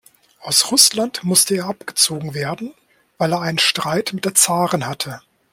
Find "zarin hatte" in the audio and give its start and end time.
4.33-5.21